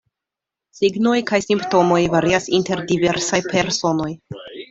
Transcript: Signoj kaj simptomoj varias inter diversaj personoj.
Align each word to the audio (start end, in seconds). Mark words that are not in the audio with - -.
Signoj 0.77 1.17
kaj 1.31 1.39
simptomoj 1.47 1.99
varias 2.15 2.49
inter 2.59 2.83
diversaj 2.93 3.43
personoj. 3.53 4.11